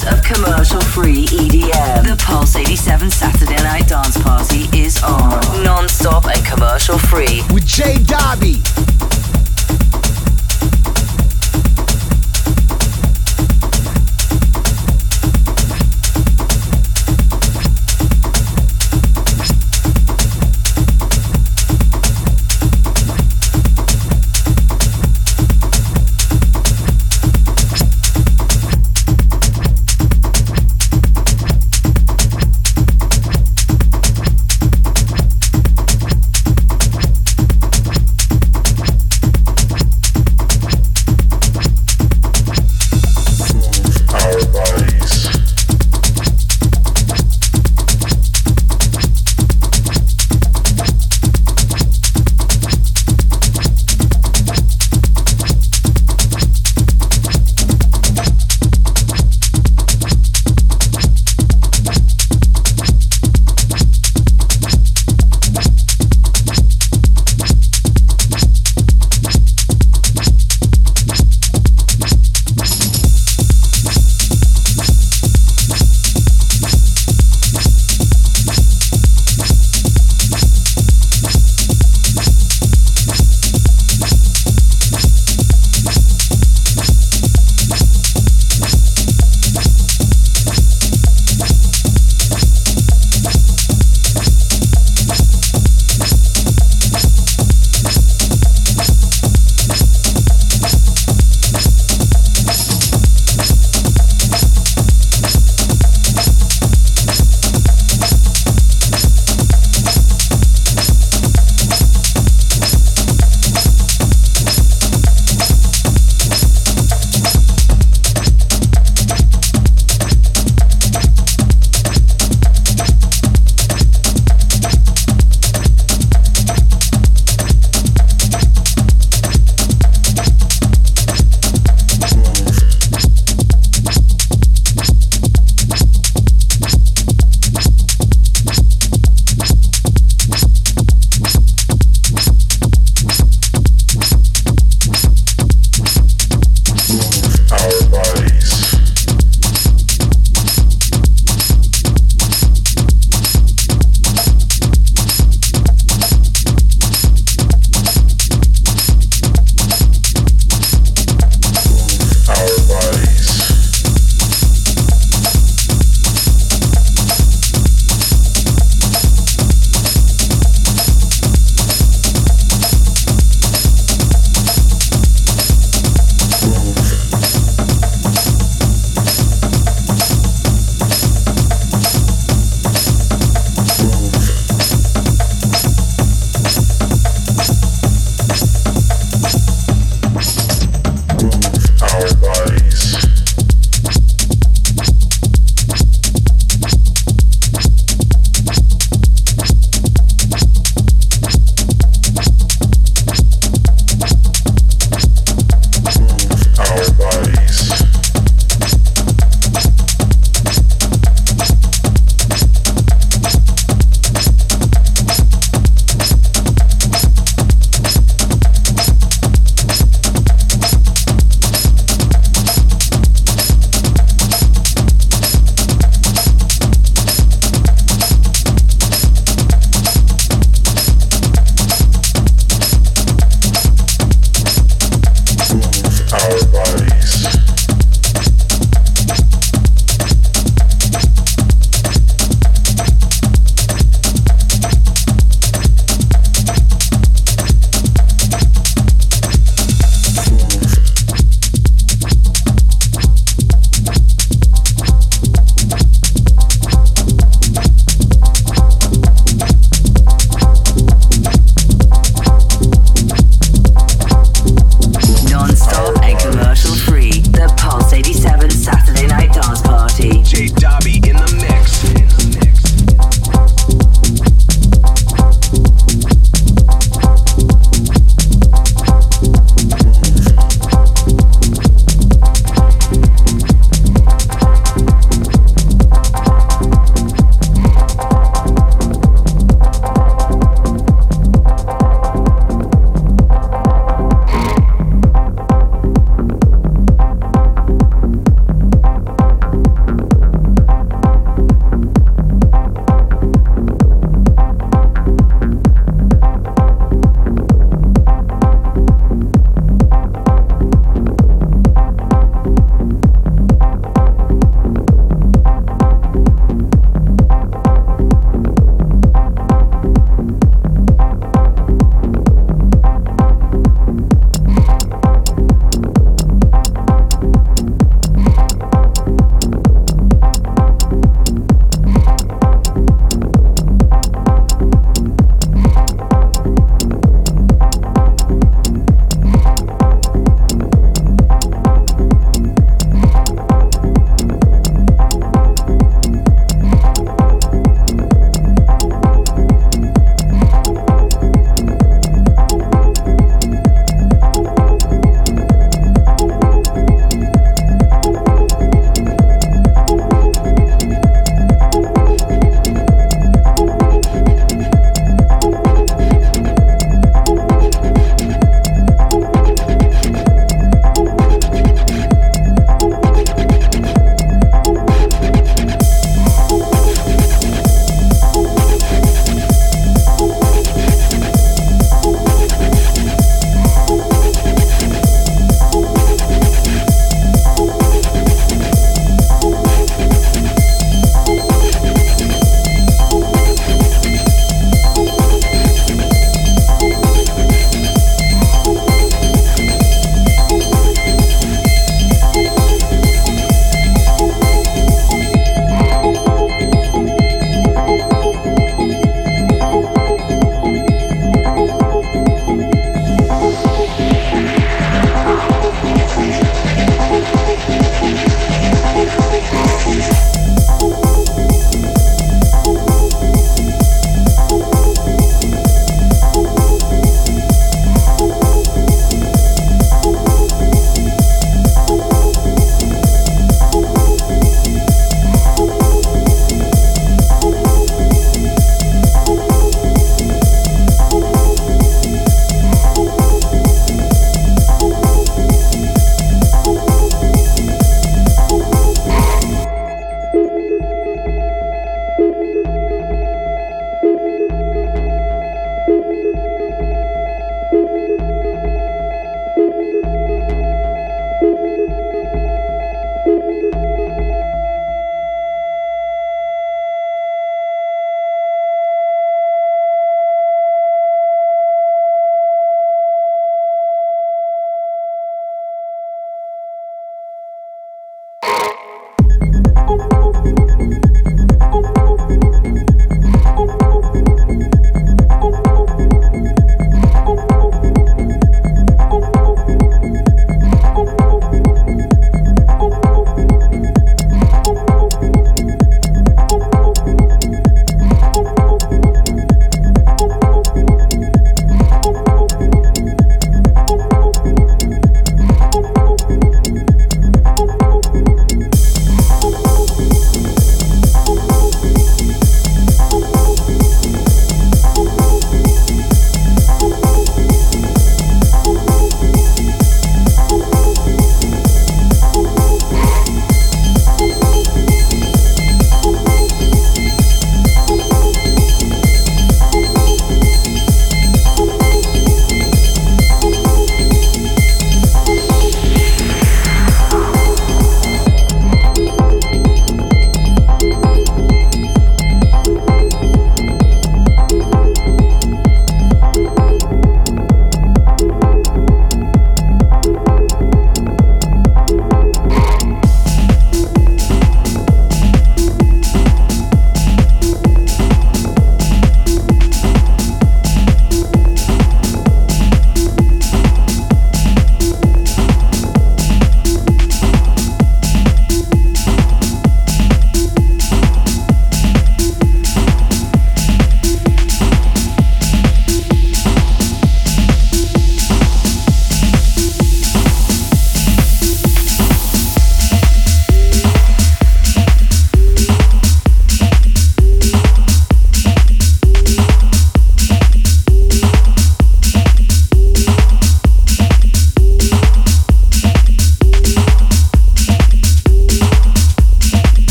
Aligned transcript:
hours 0.00 0.12
of 0.12 0.22
commercial 0.24 0.80
free 0.80 1.26
EDM. 1.26 2.04
The 2.08 2.22
Pulse 2.22 2.56
87 2.56 3.10
Saturday 3.10 3.62
Night 3.62 3.88
Dance 3.88 4.16
Party 4.18 4.68
is 4.76 5.02
on. 5.02 5.64
Non 5.64 5.88
stop 5.88 6.26
and 6.26 6.44
commercial 6.44 6.98
free. 6.98 7.42
With 7.52 7.66
J 7.66 7.98
Dobby. 7.98 8.60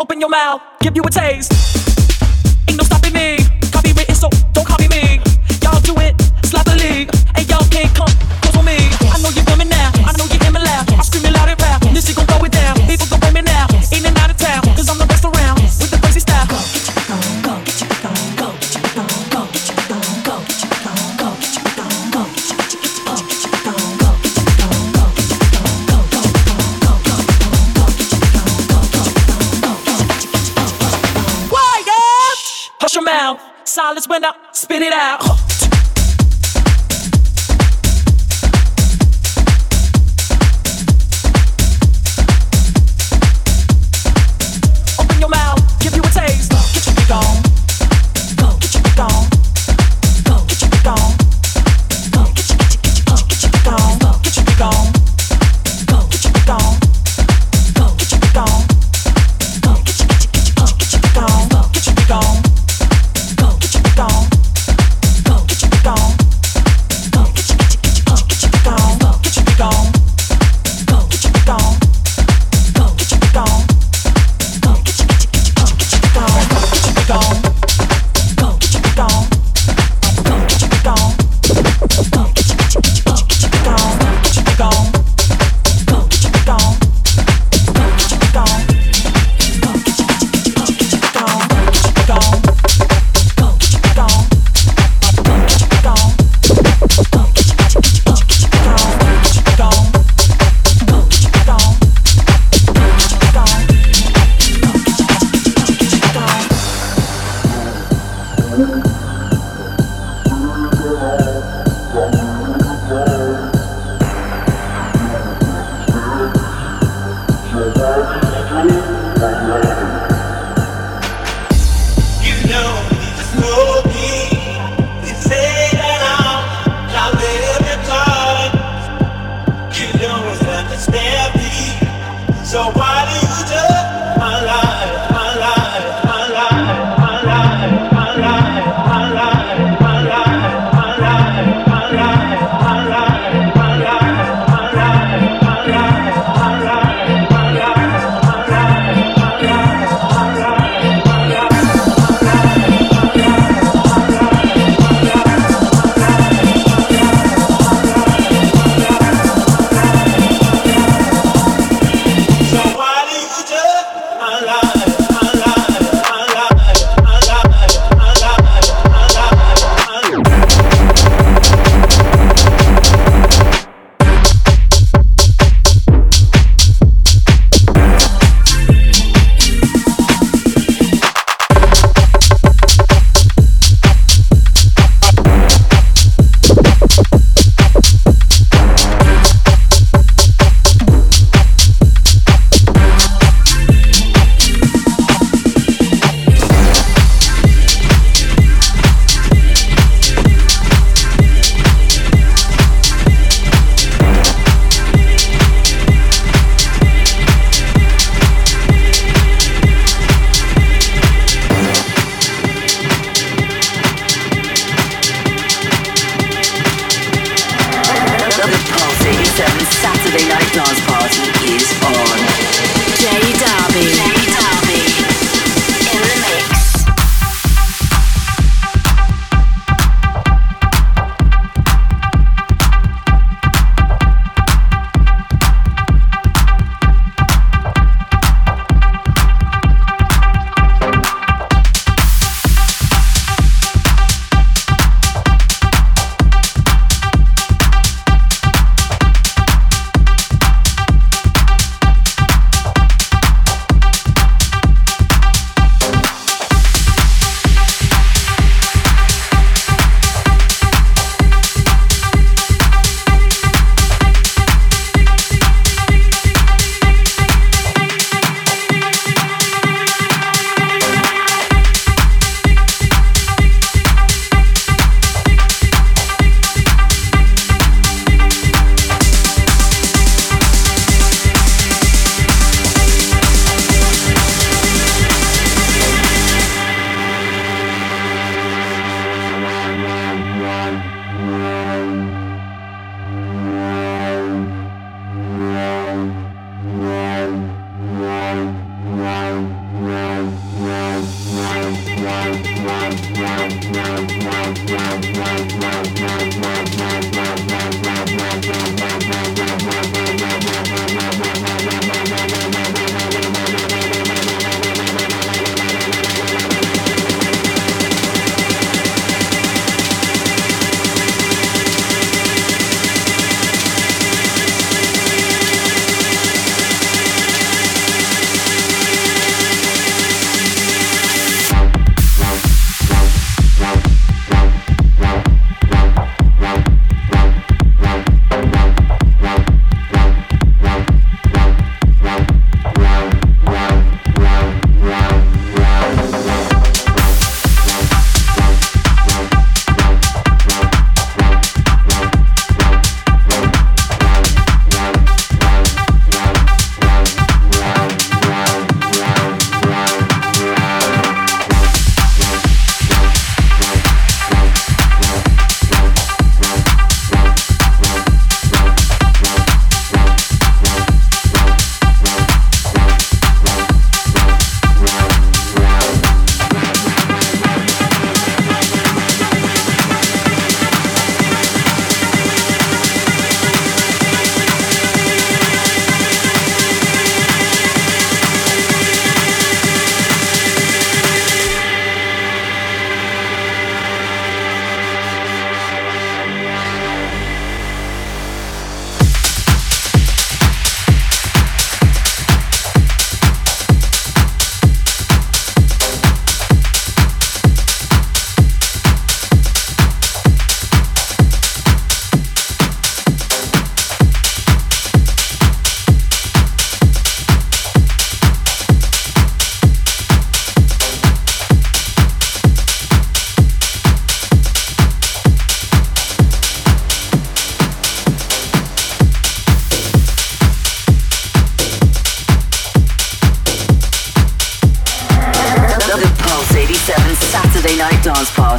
Open 0.00 0.18
your 0.18 0.30
mouth, 0.30 0.62
give 0.80 0.96
you 0.96 1.02
a 1.02 1.10
taste. 1.10 1.79
when 34.08 34.24
I 34.24 34.32
spit 34.52 34.82
it 34.82 34.92
out. 34.92 35.20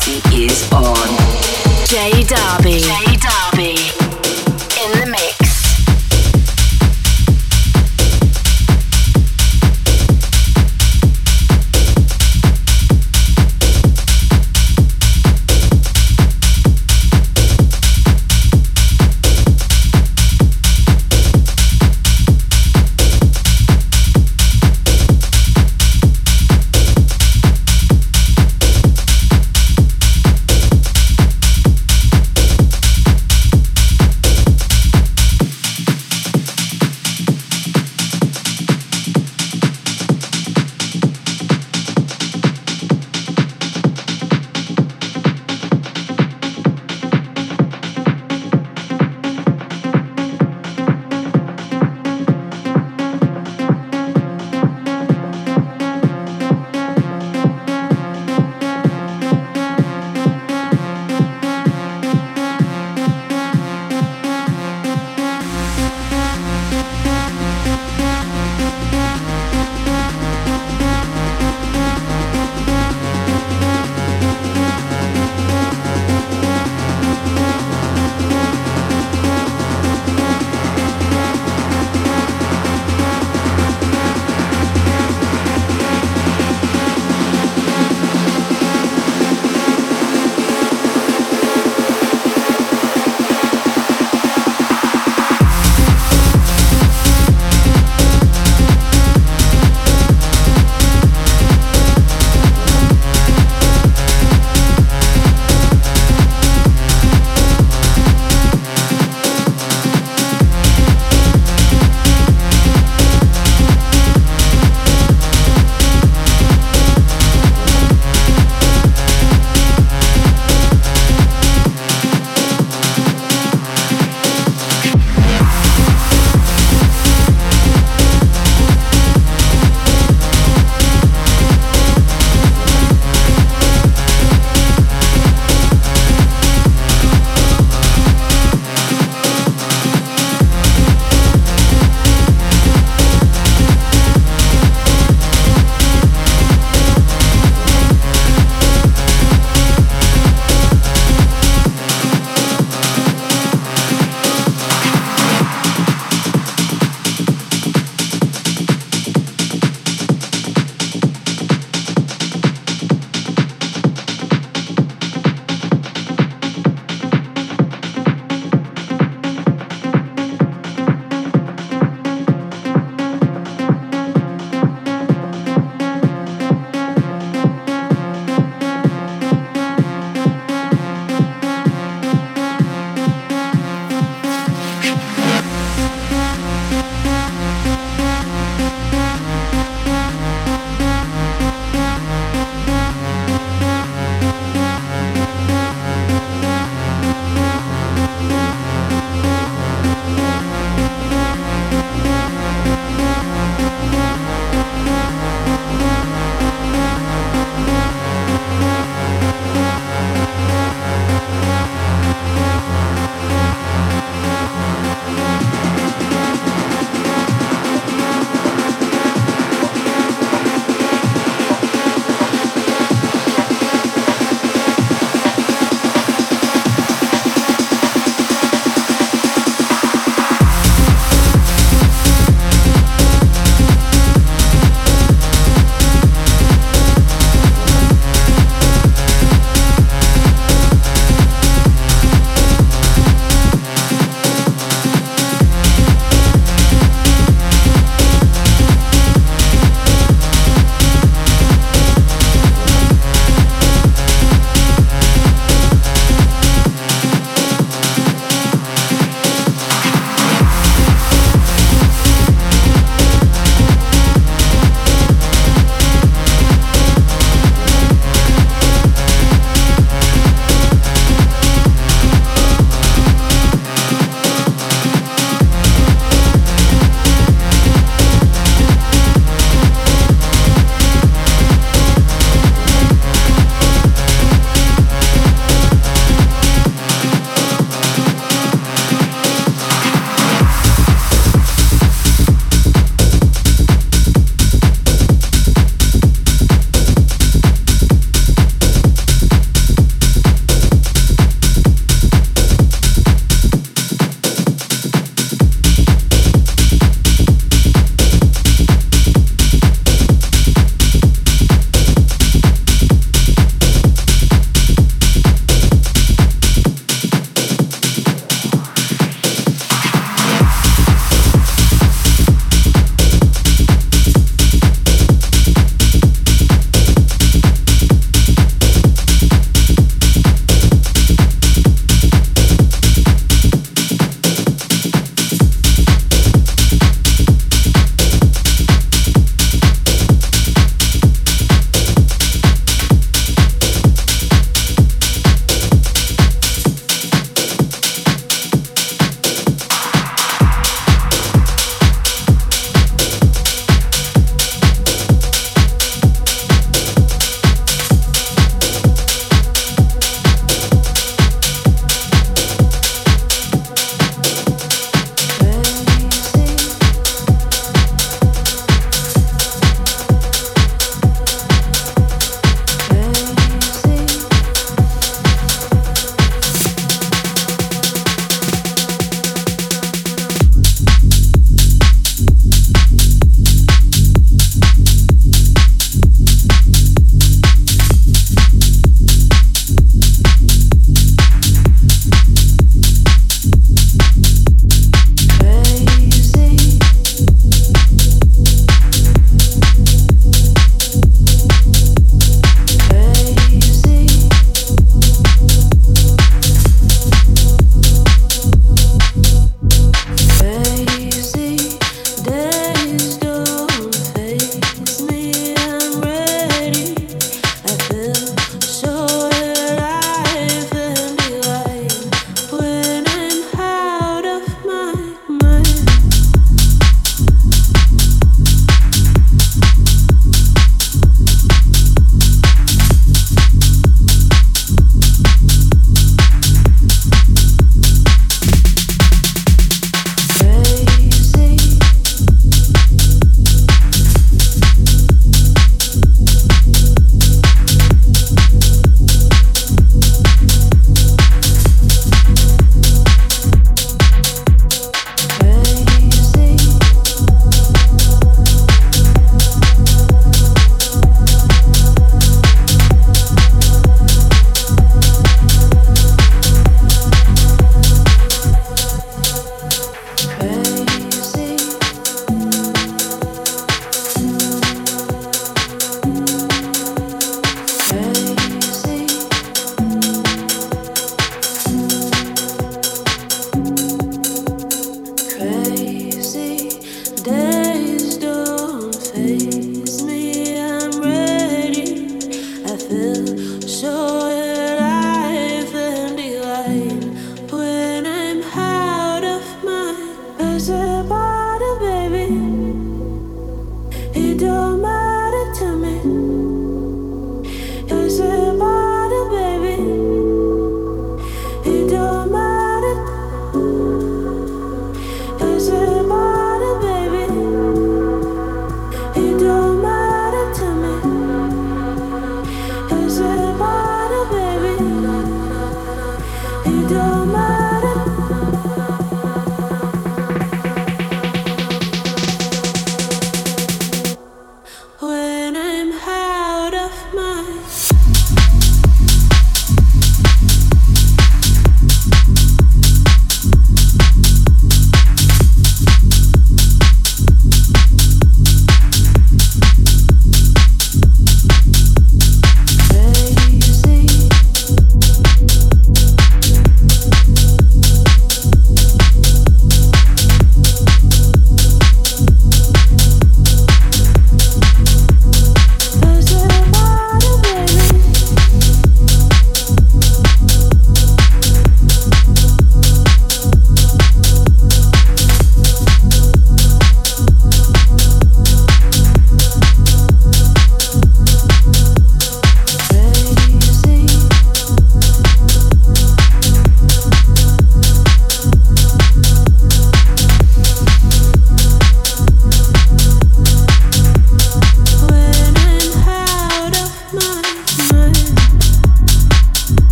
Party 0.00 0.44
is 0.44 0.70
on. 0.72 0.96
J 1.86 2.22
Darby. 2.24 2.80
J 2.80 3.04
Darby. 3.04 3.19